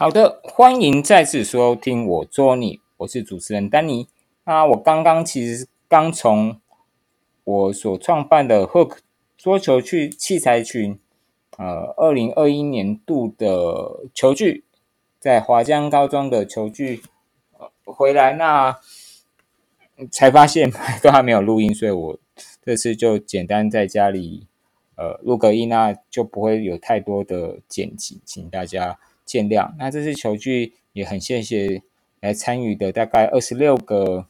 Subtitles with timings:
[0.00, 4.08] 好的，欢迎再次收听我捉你，我是主持人丹尼。
[4.46, 6.58] 那我刚刚其实刚从
[7.44, 8.96] 我所创办的 Hook
[9.36, 10.98] 桌球去器材群，
[11.58, 14.64] 呃，二零二一年度的球具，
[15.18, 17.02] 在华江高中的球具
[17.84, 18.78] 回来，那
[20.10, 20.72] 才发现
[21.04, 22.18] 都还没有录音，所以我
[22.64, 24.46] 这次就简单在家里
[24.96, 28.98] 呃录个音，那就不会有太多的剪辑，请大家。
[29.30, 29.72] 见谅。
[29.78, 31.84] 那这次球具也很谢谢
[32.18, 34.26] 来参与的大概二十六个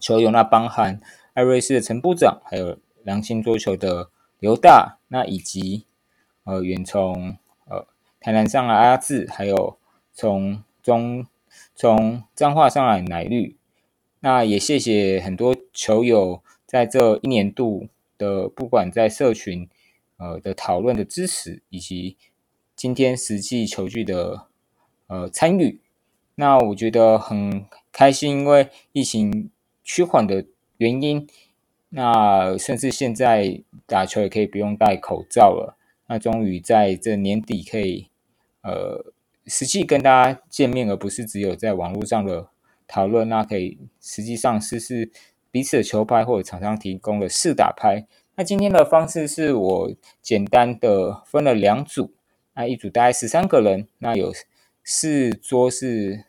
[0.00, 1.00] 球友，那包含
[1.34, 4.10] 艾瑞斯的陈部长，还有良心桌球的
[4.40, 5.86] 刘大，那以及
[6.42, 7.36] 呃远从
[7.68, 7.86] 呃
[8.18, 9.78] 台南上来阿志，还有
[10.12, 11.24] 从中
[11.76, 13.56] 从彰化上来奶绿。
[14.18, 17.86] 那也谢谢很多球友在这一年度
[18.18, 19.68] 的不管在社群
[20.16, 22.16] 呃的讨论的支持，以及。
[22.80, 24.46] 今天实际球具的
[25.06, 25.82] 呃参与，
[26.36, 29.50] 那我觉得很开心，因为疫情
[29.84, 30.46] 趋缓的
[30.78, 31.28] 原因，
[31.90, 35.76] 那甚至现在打球也可以不用戴口罩了。
[36.06, 38.08] 那终于在这年底可以
[38.62, 39.12] 呃
[39.44, 42.48] 实际跟大家见面，而不是只有在网络上的
[42.86, 43.28] 讨论。
[43.28, 45.12] 那可以实际上试试
[45.50, 48.06] 彼此的球拍或者厂商提供的试打拍。
[48.36, 49.92] 那今天的方式是我
[50.22, 52.14] 简单的分了两组。
[52.54, 54.32] 那一组大概十三个人，那有
[54.82, 56.24] 四桌是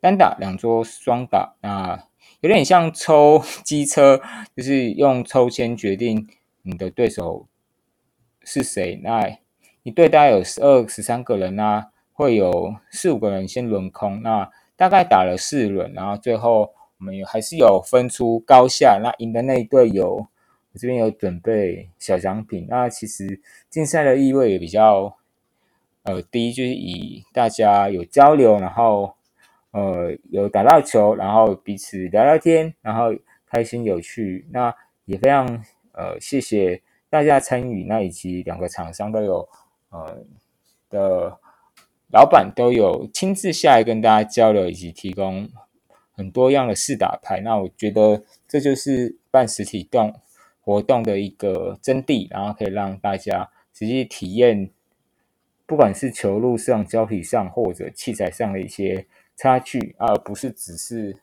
[0.00, 1.56] 单打，两桌双打。
[1.62, 2.08] 那
[2.40, 4.20] 有点像抽 机车，
[4.56, 6.28] 就是用抽签决定
[6.62, 7.46] 你的对手
[8.42, 9.00] 是谁。
[9.02, 9.38] 那
[9.84, 14.22] 一队大概有十二、十三个人，那会有四五个人先轮空。
[14.22, 18.98] 那大概打了四轮，然后最后我们有还是有分出高下。
[19.02, 20.26] 那赢的那一队有，
[20.72, 22.66] 我这边有准备小奖品。
[22.68, 23.40] 那其实
[23.70, 25.16] 竞赛的意味也比较。
[26.04, 29.14] 呃，第一就是以大家有交流，然后
[29.70, 33.14] 呃有打到球，然后彼此聊聊天，然后
[33.46, 34.44] 开心有趣。
[34.50, 34.74] 那
[35.04, 35.46] 也非常
[35.92, 39.48] 呃谢谢大家参与，那以及两个厂商都有
[39.90, 40.24] 呃
[40.90, 41.38] 的
[42.10, 45.48] 老板都有亲自下来跟大家交流，以及提供
[46.10, 47.40] 很多样的试打牌。
[47.42, 50.12] 那我觉得这就是办实体动
[50.62, 54.70] 活动的一个真谛，然后可以让大家实际体验。
[55.64, 59.06] 不管是球路上、胶皮上或者器材上的一些
[59.36, 61.16] 差距，而不是只是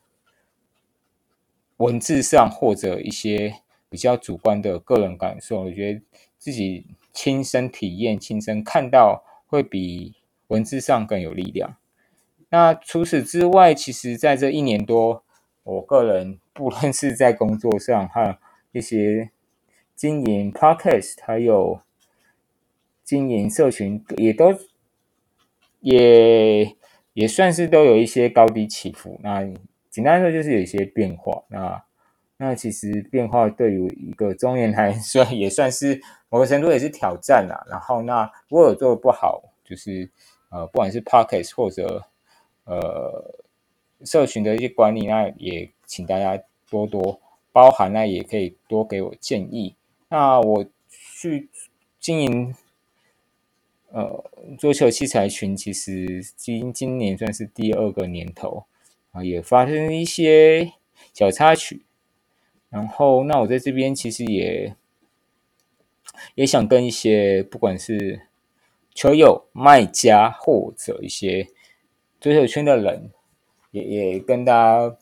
[1.77, 3.57] 文字上或者一些
[3.89, 5.65] 比较主观的个人感受。
[5.65, 6.01] 我觉得
[6.39, 10.15] 自己亲身体验、亲身看到，会比
[10.47, 11.75] 文字上更有力量。
[12.49, 15.23] 那除此之外，其实在这一年多，
[15.61, 18.39] 我个人不论是在工作上，和
[18.71, 19.31] 一些
[19.95, 21.81] 经营 podcast，还有。
[23.01, 24.53] 经营社群也都
[25.79, 26.75] 也
[27.13, 29.19] 也算是都有一些高低起伏。
[29.23, 29.41] 那
[29.89, 31.43] 简单说就是有一些变化。
[31.47, 31.83] 那
[32.37, 35.99] 那其实变化对于一个中年来说 也算是
[36.29, 37.65] 某个程度也是挑战啦。
[37.67, 40.11] 然后那如果做的不好，就是
[40.51, 42.05] 呃不管是 pockets 或者
[42.65, 43.41] 呃
[44.05, 47.19] 社群的一些管理，那也请大家多多
[47.51, 47.91] 包含。
[47.93, 49.75] 那也可以多给我建议。
[50.09, 51.49] 那我去
[51.99, 52.55] 经营。
[53.91, 54.23] 呃，
[54.59, 58.65] 桌球器材群其实今今年算是第二个年头
[59.09, 60.73] 啊，也发生一些
[61.11, 61.81] 小插曲。
[62.69, 64.75] 然后，那我在这边其实也
[66.35, 68.27] 也想跟一些不管是
[68.93, 71.47] 球友、卖家或者一些
[72.21, 73.09] 桌球圈的人，
[73.71, 74.97] 也也跟大家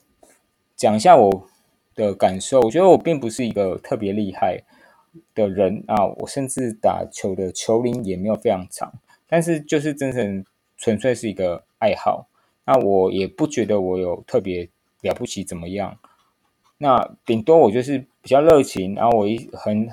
[0.78, 1.50] 讲一下我
[1.98, 2.62] 的感受。
[2.62, 4.64] 我觉得我并不是一个特别厉害。
[5.34, 8.94] 的人啊，我甚至打球的球龄也没有非常长，
[9.26, 10.46] 但是就是真正
[10.78, 12.28] 纯粹是一个爱好。
[12.66, 14.70] 那我也不觉得我有特别
[15.02, 15.98] 了不起怎么样。
[16.78, 19.90] 那顶多我就是比较热情，然后我一很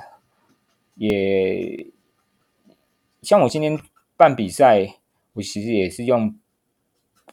[0.97, 1.87] 也
[3.23, 3.79] 像我今天
[4.19, 4.97] 办比赛，
[5.33, 6.39] 我其实也是用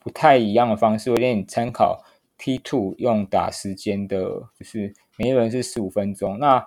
[0.01, 2.05] 不太一样的方式，我有点参考
[2.41, 4.17] T Two 用打时间的，
[4.57, 6.39] 就是每一轮是十五分钟。
[6.39, 6.65] 那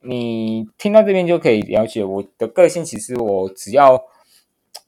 [0.00, 2.84] 你听到这边就可以了解我的个性。
[2.84, 4.00] 其实我只要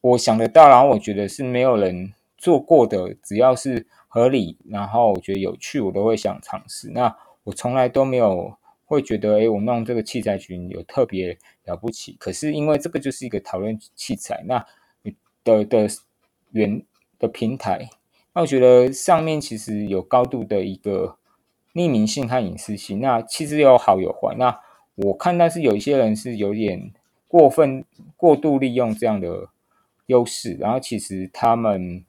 [0.03, 6.89] 我想得到，然后我觉得是没有人做过的，只要是合理，然后我觉得有趣，我都会想尝试。
[6.91, 12.15] 那我从来都没有会觉得，哎，我弄这个器材群有特别了不起。
[12.21, 14.65] 可是因为这个就是一个讨论器材，那
[15.43, 15.89] 的的
[16.53, 16.81] 原
[17.19, 17.91] 的平台，
[18.35, 21.17] 那我觉得上面其实有高度的一个
[21.73, 23.01] 匿名性和隐私性。
[23.01, 24.35] 那其实有好有坏。
[24.37, 24.61] 那
[24.97, 26.93] 我看到是有一些人是有点
[27.29, 27.85] 过分、
[28.17, 29.49] 过度利用这样的
[30.07, 30.55] 优势。
[30.55, 32.05] 然后其实他们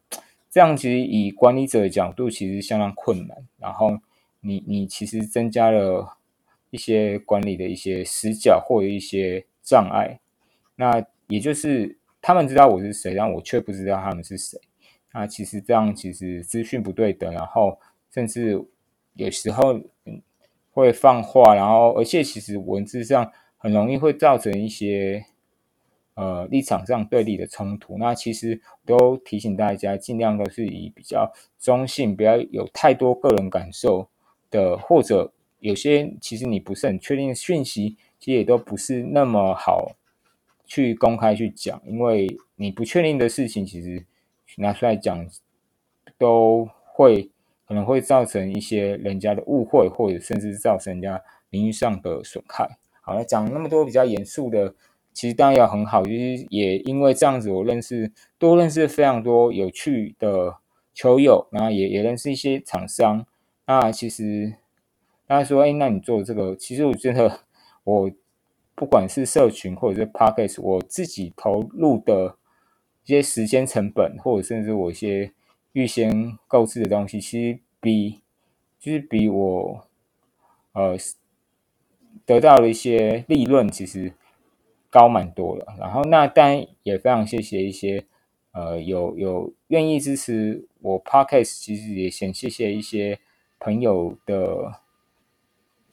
[0.49, 3.37] 这样其实以管理者的角度其实相当困难。
[3.59, 3.99] 然后
[4.41, 6.17] 你你其实增加了
[6.71, 10.19] 一些管理的一些死角或者一些障碍。
[10.75, 14.59] 那也就是他们知道我是谁，但我却不知道他们是谁。
[15.17, 17.79] 那其实这样其实资讯不对等，然后
[18.11, 18.61] 甚至
[19.13, 19.79] 有时候
[20.71, 25.23] 会放话，然后而且其实文字上很容易会造成一些
[26.15, 27.97] 呃立场上对立的冲突。
[27.97, 34.09] 那其实都提醒大家，尽量都是以比较中性，不要有太多个人感受
[34.51, 39.95] 的，或者有些其实你不是很确定的讯息，其实也都不是那么好
[40.65, 44.05] 去公开去讲，因为你不确定的事情，其实。
[44.57, 45.27] 拿出来讲，
[46.17, 47.29] 都会
[47.67, 52.77] 可能会造成一些人家的误会，或者甚至造成人家名誉上的损害。
[53.01, 54.73] 好了，讲那么多比较严肃的，
[55.11, 60.55] 其实当然要很好，就是也因为这样子，我认识多认识非常多有趣的
[60.93, 63.25] 球友，然后也也认识一些厂商。
[63.67, 64.55] 那其实
[65.27, 67.41] 大家说，哎，那你做这个，其实我觉得
[67.83, 68.11] 我
[68.73, 72.37] 不管是社群或者是 p o c k e t 我自己投入的。
[73.05, 75.31] 一些时间成本，或者甚至我一些
[75.73, 78.21] 预先购置的东西，其实比
[78.79, 79.87] 就是比我
[80.73, 80.97] 呃
[82.25, 84.11] 得到了一些利润，其实
[84.89, 85.75] 高蛮多了。
[85.77, 88.03] 然后那当然也非常谢谢一些
[88.53, 93.19] 呃有有愿意支持我 podcast，其实也先谢谢一些
[93.59, 94.81] 朋友的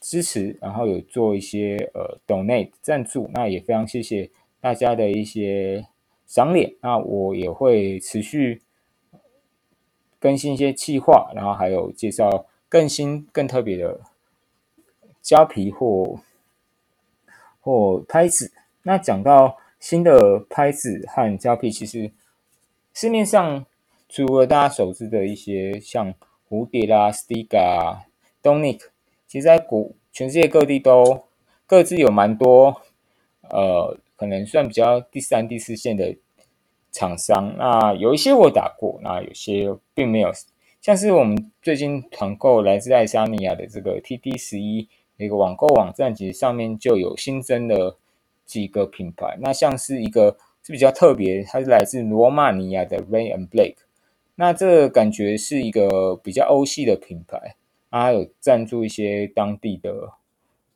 [0.01, 4.31] 支持，然后有做一些呃 donate 赞助，那也非常谢谢
[4.63, 5.87] 大家的一些。
[6.35, 8.63] 长脸，那我也会持续
[10.19, 14.01] 更新一些计划，然后还有介绍更新、更特别的
[15.21, 16.21] 胶皮或
[17.61, 18.51] 或拍子。
[18.85, 22.11] 那讲到新的拍子和胶皮，其实
[22.95, 23.67] 市面上
[24.09, 26.15] 除了大家熟知的一些像
[26.49, 28.05] 蝴蝶啦、Stiga、
[28.43, 28.81] Donic，
[29.27, 31.25] 其实在国全世界各地都
[31.67, 32.81] 各自有蛮多
[33.51, 33.99] 呃。
[34.23, 36.17] 可能算比较第三、第四线的
[36.93, 40.31] 厂商，那有一些我打过，那有些并没有。
[40.81, 47.97] 像是我们最近团购来自爱沙尼亚的这个 TT 十一一个网购网站，其实上面就有新增的
[48.47, 49.37] 几个品牌。
[49.41, 53.79] 那像是一个是比较特别，它是来自罗马尼亚的 Ray and Blake。
[54.37, 57.57] 那这感觉是一个比较欧系的品牌，
[57.91, 60.13] 它有赞助一些当地的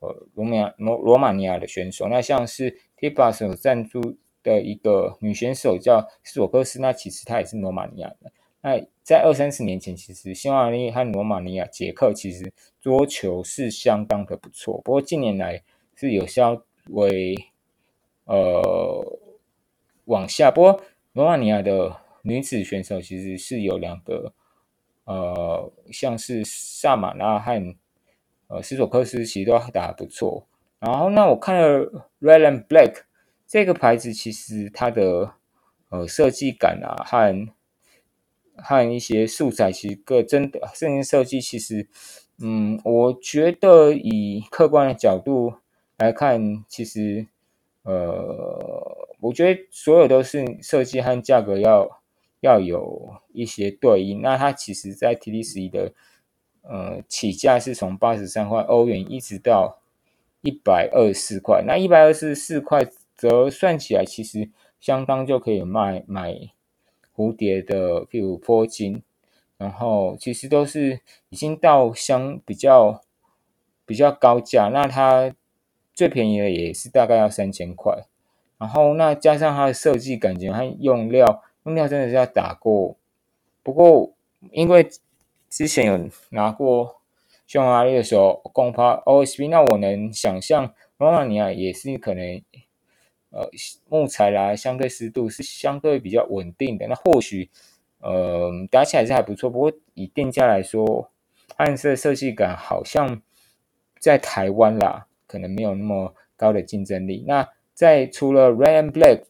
[0.00, 2.08] 呃罗马罗罗马尼亚的选手。
[2.08, 8.32] 那像是 t i p a s 有赞助的一个女选手叫索克斯，那其实她也是罗马尼亚的。
[8.62, 14.80] 那在二三十年前，其实匈牙利和罗马尼亚、捷克其实桌球是相当的不错。
[14.82, 15.62] 不过近年来
[15.94, 17.34] 是有稍微
[18.24, 19.18] 呃
[20.06, 20.50] 往下。
[20.50, 20.82] 不过
[21.12, 24.32] 罗马尼亚的女子选手其实是有两个
[25.04, 27.76] 呃，像是萨马拉和
[28.48, 30.46] 呃斯索克斯，其实都打得不错。
[30.78, 33.02] 然后，那我看了 Red and Black
[33.46, 35.32] 这个牌子，其实它的
[35.88, 37.48] 呃设计感啊，和
[38.56, 41.88] 和一些素材，其实个真的设计设计，其实
[42.38, 45.54] 嗯，我觉得以客观的角度
[45.96, 47.26] 来看，其实
[47.82, 52.02] 呃，我觉得所有都是设计和价格要
[52.40, 54.20] 要有一些对应。
[54.20, 55.92] 那它其实在 T D 十一的
[56.68, 59.78] 呃起价是从八十三块欧元一直到。
[60.42, 66.36] 一百二十四块，那一百二十四块则算起来，其实相当就可以卖买
[67.16, 69.02] 蝴蝶的，譬如波金，
[69.56, 73.02] 然后其实都是已经到相比较
[73.84, 75.34] 比较高价，那它
[75.92, 78.04] 最便宜的也是大概要三千块，
[78.58, 82.94] 然后那加上它的设计感觉，它用料用料真的是要打过，
[83.64, 84.12] 不过
[84.52, 84.88] 因为
[85.56, 87.00] 之前有拿过。
[87.46, 92.42] 匈牙利的时候，共发 OSB，那我能想象罗马尼亚也是可能，
[93.30, 93.48] 呃，
[93.88, 96.86] 木材啦，相对湿度是相对比较稳定的。
[96.88, 97.48] 那或许，
[98.00, 99.48] 呃，打起来是还不错。
[99.48, 101.10] 不过以定价来说，
[101.56, 103.22] 暗色设计感好像
[103.98, 107.24] 在台湾啦，可能没有那么高的竞争力。
[107.26, 109.22] 那在除了 Red and Black，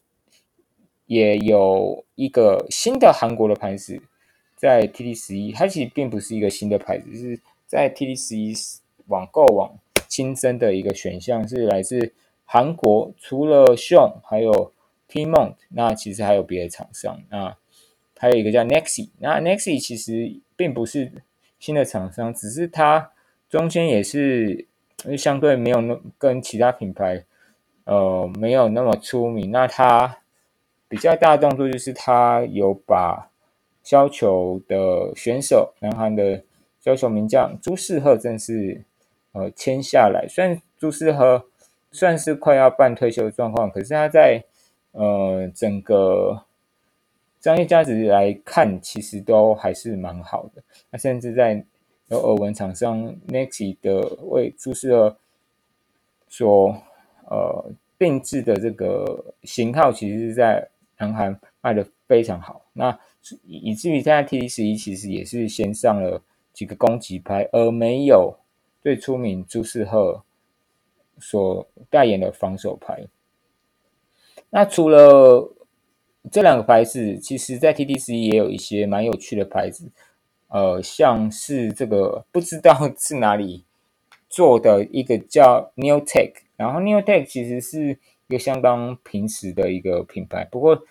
[1.05, 4.01] 也有一个新的韩国的牌子，
[4.57, 7.39] 在 TT 十一，它其实并不是一个新的牌子，是。
[7.67, 8.53] 在 T D C
[9.07, 12.13] 网购网新增的一个选项是来自
[12.45, 14.71] 韩国，除了 Sean 还有
[15.09, 17.21] T Mont，那其实还有别的厂商。
[17.29, 17.57] 那
[18.17, 21.11] 还有一个叫 Nexi，那 Nexi 其实并不是
[21.59, 23.11] 新的厂商，只是它
[23.49, 24.65] 中间也是
[25.17, 27.25] 相对没有那跟其他品牌
[27.83, 29.51] 呃没有那么出名。
[29.51, 30.19] 那它
[30.87, 33.29] 比较大的动作就是它有把
[33.87, 36.43] 削球的选手，南韩的
[36.81, 38.83] 削球名将朱世赫正式
[39.31, 40.27] 呃签下来。
[40.27, 41.45] 虽然朱世赫
[41.89, 44.43] 算是快要半退休的状况，可是他在
[44.91, 46.43] 呃整个
[47.39, 50.61] 商业价值来看，其实都还是蛮好的。
[50.89, 51.65] 那甚至在
[52.09, 55.15] 有耳闻厂商 Nike 的为朱世赫
[56.27, 56.75] 所
[57.29, 60.67] 呃定制的这个型号，其实是在
[60.97, 62.65] 南韩卖的非常好。
[62.73, 62.99] 那
[63.43, 66.21] 以至于现在 T T 十一其实也是先上了
[66.53, 68.37] 几个攻击拍，而没有
[68.81, 70.23] 最出名朱世赫
[71.19, 73.07] 所代言的防守牌。
[74.49, 75.53] 那除了
[76.31, 79.89] 这两个牌子，其实在 T T 十一也有一些蛮有趣的牌子，
[80.47, 83.65] 呃，像是这个不知道是哪里
[84.29, 90.83] 做的一个叫 New Tech，然后 New Tech 其实是一个相当平时的一个品牌，不过。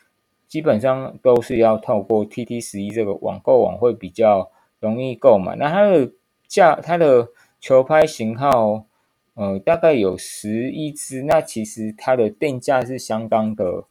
[0.46, 5.56] 基本上都是要透过 TT 十一这个网购网会比较容易购买。
[5.56, 6.12] 那它的
[6.46, 8.86] 价，它的球拍型号，
[9.34, 11.22] 呃，大概有十一支。
[11.22, 13.84] 那其实它的定价是相当的，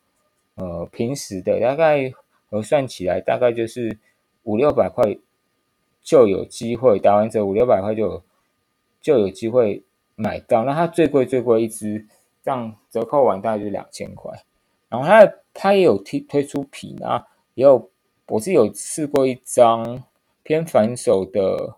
[0.55, 2.11] 呃，平时的，大概
[2.49, 3.99] 核算起来，大概就是
[4.43, 5.03] 五六百块
[6.01, 8.23] 就有机会打完折，五六百块就
[9.01, 9.83] 就有机会
[10.15, 10.63] 买到。
[10.63, 12.07] 那它最贵最贵一支，
[12.41, 14.31] 这样折扣完大概就两千块。
[14.87, 17.25] 然后它它也有推推出皮啊，
[17.55, 17.89] 也有
[18.27, 20.03] 我是有试过一张
[20.43, 21.75] 偏反手的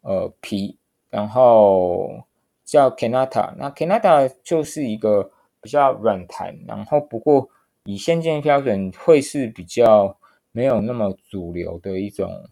[0.00, 0.78] 呃皮，
[1.10, 2.24] 然后
[2.64, 7.48] 叫 Kanata，那 Kanata 就是一个比较软弹，然后不过
[7.84, 10.16] 以现今标准会是比较
[10.52, 12.48] 没有那么主流的一种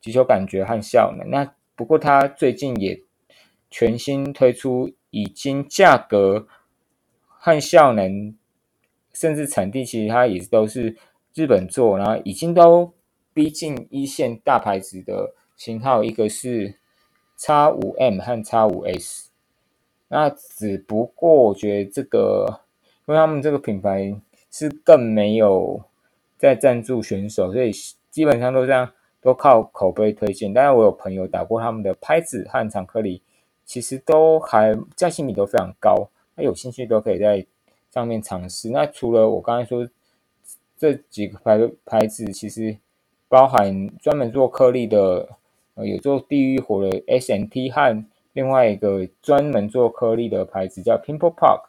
[0.00, 1.30] 击球感觉和效能。
[1.30, 3.00] 那不过它最近也
[3.70, 6.46] 全新推出，已经价格
[7.28, 8.36] 和效能。
[9.22, 10.96] 甚至产地其实它也都是
[11.32, 12.92] 日本做，然后已经都
[13.32, 16.74] 逼近一线大牌子的型号，一个是
[17.36, 19.30] 叉五 M 和叉五 S。
[20.08, 22.62] 那只不过我觉得这个，
[23.06, 24.12] 因为他们这个品牌
[24.50, 25.80] 是更没有
[26.36, 27.70] 在赞助选手，所以
[28.10, 30.52] 基本上都这样，都靠口碑推荐。
[30.52, 33.22] 当然我有朋友打过他们的拍子和长颗粒，
[33.64, 37.46] 其实都还价性比都非常高，那有兴趣都可以在。
[37.92, 39.86] 上面尝试，那除了我刚才说
[40.78, 42.78] 这几个牌牌子，其实
[43.28, 45.28] 包含专门做颗粒的，
[45.74, 51.64] 呃，有做地狱火的 S N T 和另外一个专门做颗粒的牌子叫 Pimple Park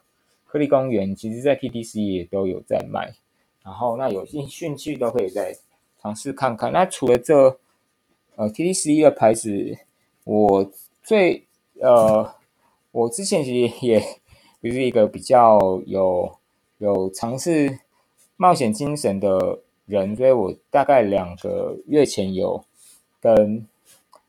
[0.46, 3.14] 颗粒公园，其实在 T T C 也都有在卖。
[3.62, 5.58] 然后那有兴趣都可以再
[6.02, 6.72] 尝试看看。
[6.72, 7.60] 那除了这
[8.38, 9.78] 呃 T T C 的牌子，
[10.24, 10.72] 我
[11.04, 11.46] 最
[11.82, 12.34] 呃
[12.92, 14.02] 我之前其实也。
[14.64, 16.38] 就是一个比较有
[16.78, 17.80] 有尝试
[18.38, 22.64] 冒险精神的人，所以我大概两个月前有
[23.20, 23.68] 跟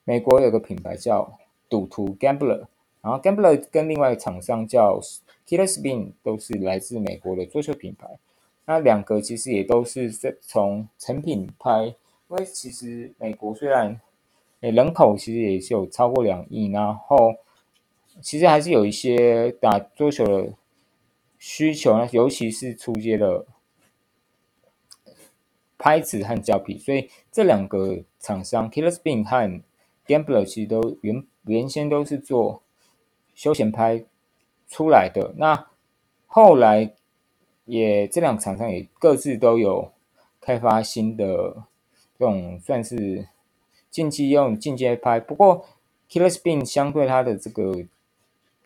[0.03, 1.39] 美国有个品牌叫
[1.69, 2.65] 赌徒 Gambler，
[3.01, 4.99] 然后 Gambler 跟另外一个厂商叫
[5.47, 8.19] Killer Spin 都是来自美国的桌球品牌。
[8.67, 11.95] 那两个其实也都是在从成品拍，因
[12.37, 14.01] 为其实美国虽然
[14.63, 17.37] 诶人口其实也是有超过两亿，然后。
[18.23, 20.53] 其实还是有一些打桌球的
[21.39, 23.45] 需求呢，尤其是出街的
[25.77, 29.63] 拍子和胶皮，所以这两个厂商 Killer Spin 和
[30.07, 32.63] Gambler 其实都原原先都是做
[33.35, 34.05] 休闲拍
[34.69, 35.35] 出来的。
[35.37, 35.69] 那
[36.27, 36.95] 后来
[37.67, 39.93] 也这两个厂商也各自都有
[40.41, 41.67] 开发新的
[42.19, 43.29] 这种算是
[43.91, 45.67] 竞技用进阶拍，不过
[46.09, 47.85] Killer Spin 相对它的这个。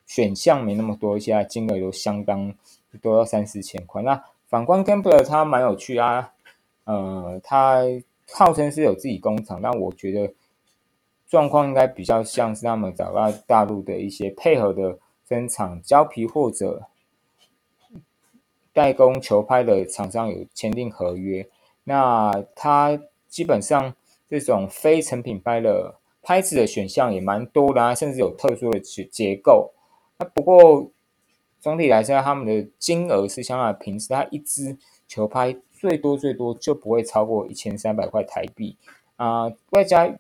[0.09, 2.53] 选项没那么多，现在金额又相当
[3.03, 4.03] 都要三四千块。
[4.03, 6.33] 那反观 Gambler，它蛮有趣啊，
[6.85, 7.83] 呃，它
[8.33, 10.33] 号称是有自己工厂，但我觉得
[11.29, 14.99] 状况应该比较像是他们找到大陆的一些配合的
[15.29, 16.83] 生产胶皮或者
[18.73, 21.47] 代工球拍的厂商有签订合约。
[21.85, 22.99] 那它
[23.29, 23.95] 基本上
[24.31, 29.71] 这种非成品拍的拍子的选项也蛮多的啊，甚至有特殊的结结构。
[30.21, 30.91] 那不过
[31.61, 38.77] 总体来说，他们的金额是相当平时，他一支球拍最多最多就不会超过一千三百块台币
[39.15, 40.13] 啊，外加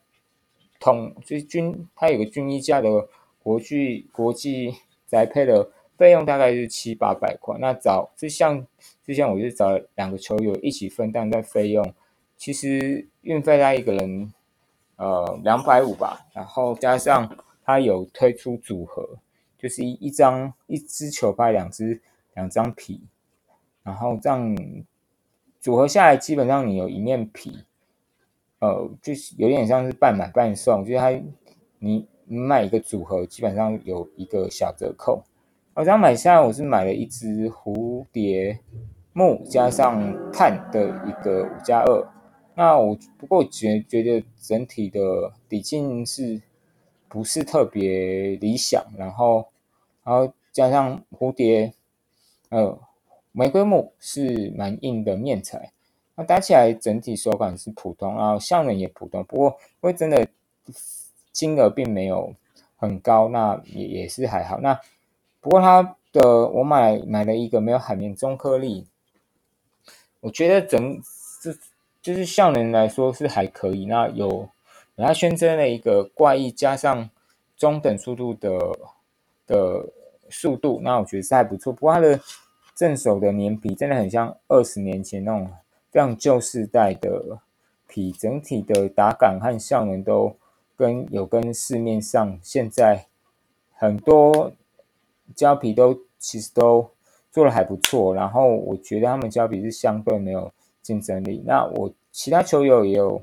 [0.78, 3.09] 统就是军，它有个军衣价的
[3.43, 4.73] 国际国际
[5.09, 7.57] 宅配的费用大概是七八百块。
[7.59, 8.64] 那找就像
[9.05, 11.93] 就像我就找两个球友一起分担在费用，
[12.37, 14.33] 其实运费他一个人
[14.95, 19.19] 呃两百五吧，然后加上他有推出组合。
[19.59, 22.00] 就是一一张一支球拍，两只
[22.35, 23.03] 两张皮，
[23.83, 24.57] 然后这样
[25.61, 27.59] 组合下来，基本上你有一面皮，
[28.61, 31.11] 呃，就是有点像是半买半送，就是它
[31.81, 35.23] 你买一个组合，基本上有一个小折扣。
[35.75, 38.59] 我这样买下来，我是买了一只蝴蝶
[39.12, 40.00] 木加上
[40.33, 42.09] 碳的一个五加二。
[42.55, 46.43] 那我不过觉觉得整体的底径是
[47.09, 49.47] 不是特别理想，然后
[50.05, 51.73] 然后加上蝴蝶
[52.50, 52.79] 呃
[53.33, 55.73] 玫瑰木是蛮硬的面材，
[56.15, 59.25] 那搭起来整体手感是普通，然后效能也普通。
[59.25, 60.29] 不过因为真的
[61.33, 62.35] 金额并没有
[62.77, 64.61] 很高，那也也是还好。
[64.61, 64.79] 那
[65.41, 68.87] 不过它的我买买了一个没有海绵中颗粒，
[70.21, 71.00] 我觉得整
[71.43, 71.57] 这。
[72.00, 74.49] 就是效能来说是还可以，那有
[75.05, 77.09] 它宣称了一个怪异加上
[77.57, 78.59] 中等速度的
[79.47, 79.88] 的
[80.31, 81.73] 速度，那我觉得是还不错。
[81.73, 82.21] 不过它的
[82.75, 85.50] 正手的粘皮真的很像二十年前那种
[85.90, 87.38] 非常旧世代的
[87.87, 90.37] 皮，整体的打感和效能都
[90.76, 93.07] 跟有跟市面上现在
[93.75, 94.52] 很多
[95.35, 96.90] 胶皮都其实都
[97.31, 98.14] 做的还不错。
[98.14, 100.52] 然后我觉得他们胶皮是相对没有
[100.83, 101.43] 竞争力。
[101.47, 101.93] 那我。
[102.11, 103.23] 其他球友也有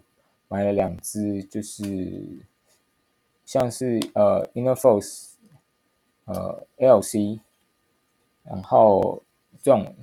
[0.55, 2.39] 买了两只，就是
[3.43, 5.33] 像是呃 Interforce，
[6.23, 7.41] 呃 LC，
[8.43, 9.21] 然后
[9.61, 9.93] 这种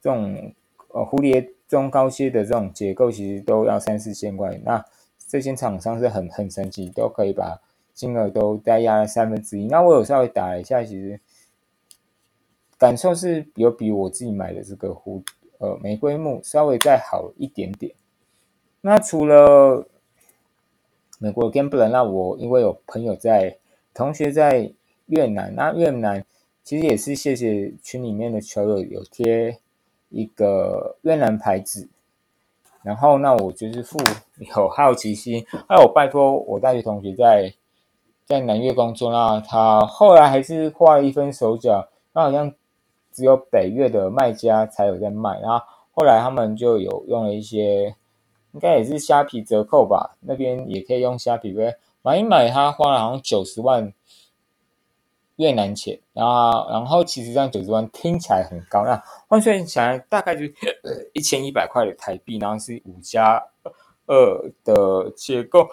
[0.00, 0.54] 这种
[0.88, 4.56] 呃蝴蝶中高阶的这种结构，其实都要三四千块。
[4.64, 4.82] 那
[5.28, 7.60] 这些厂商是很很神奇，都可以把
[7.92, 9.66] 金额都再压了三分之一。
[9.66, 11.20] 那我有稍微打了一下，其实
[12.78, 15.22] 感受是有比我自己买的这个蝴。
[15.58, 17.94] 呃，玫瑰木稍微再好一点点。
[18.86, 19.86] 那除了
[21.18, 23.56] 美国 Gambler，那我因为有朋友在，
[23.94, 24.70] 同学在
[25.06, 26.22] 越南，那越南
[26.62, 29.58] 其实也是谢谢群里面的球友有贴
[30.10, 31.88] 一个越南牌子，
[32.82, 33.98] 然后那我就是富
[34.38, 37.54] 有好奇心，那我拜托我大学同学在
[38.26, 42.52] 在南越工作，那他后来还是花了一分手脚，那好像。
[43.16, 47.94] 只有北越的卖家才有在卖，然后后来他们就有用了一些，
[48.54, 51.54] 应该也是虾皮折扣吧，那边也可以用虾皮
[52.00, 53.92] 买一买，他花了好像九十万
[55.36, 58.96] 越南钱，然后然后其实这样九十万听起来很高，那
[59.28, 60.44] 换算起来大概就
[61.12, 63.42] 一千一百块的台币，然后是五加
[64.06, 65.68] 二的结构，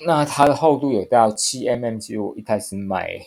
[0.00, 3.20] 那它的厚度有到七 mm，其实我一开始买。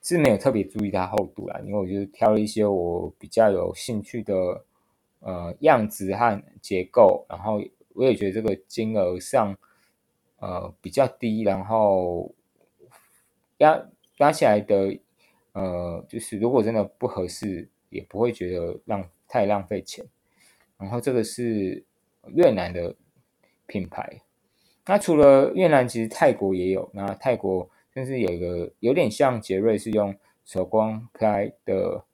[0.00, 4.64] 是没有特别注意它厚度啦，因为我就挑了一些我比较有兴趣的
[5.20, 7.60] 呃样子和结构，然后
[7.94, 9.56] 我也觉得这个金额上
[10.38, 12.34] 呃比较低，然后
[13.58, 14.98] 压压起来的
[15.52, 20.06] 呃就是如果真的不合适，也不会觉得浪太浪费钱。
[20.76, 21.84] 然后这个是
[22.34, 22.94] 越南的
[23.66, 24.22] 品牌，
[24.86, 27.70] 那除了越南，其实泰国也有，那泰国。
[27.94, 32.04] 甚至有一个有点像杰瑞是用手工拍的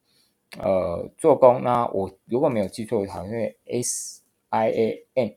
[0.59, 5.29] 呃做工，那我如果没有记错，好像是 S I A M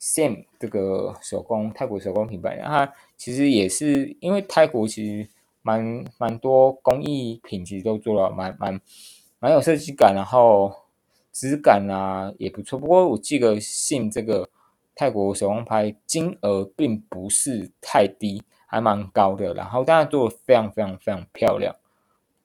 [0.00, 5.28] Sam 这个手工泰国手工品牌，它其实也是因为泰国其实
[5.62, 8.80] 蛮蛮多工艺品，其实都做了蛮蛮
[9.38, 10.72] 蛮有设计感，然后
[11.32, 12.78] 质感啊也不错。
[12.78, 14.48] 不过我记得 Sam 这个
[14.94, 18.42] 泰国手工牌金额并不是太低。
[18.72, 21.74] 还蛮高的，然后当然做的非常非常非常漂亮。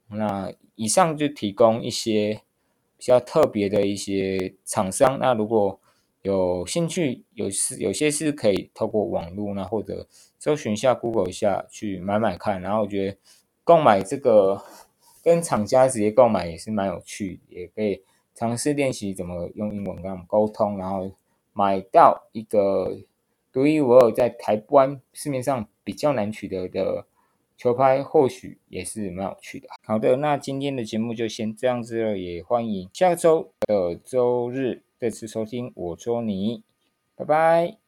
[0.09, 2.41] 那以上就提供一些
[2.97, 5.17] 比较特别的一些厂商。
[5.19, 5.79] 那如果
[6.21, 10.07] 有兴趣，有是有些是可以透过网络，那或者
[10.39, 12.61] 搜寻一下 Google 一下去买买看。
[12.61, 13.17] 然后我觉得
[13.63, 14.61] 购买这个
[15.23, 21.11] 跟厂家直接购买也是蛮有趣，也可以尝试练习怎么用英文跟他们沟通，然后
[21.53, 22.99] 买到一个。
[23.55, 27.05] 独一无二，在台湾市面上比较难取得的
[27.57, 29.67] 球拍，或许也是蛮有趣的。
[29.83, 36.63] 好的，那今天的节目就先这样子了，也欢迎下周的周日再次收听我捉你，
[37.15, 37.85] 拜拜。